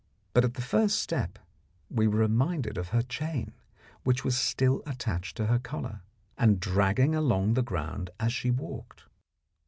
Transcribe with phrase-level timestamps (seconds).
[0.33, 1.37] But at the first step
[1.87, 3.53] we were reminded of her chain,
[4.03, 6.01] which was still attached to her collar,
[6.39, 9.03] and dragged along the ground as she walked.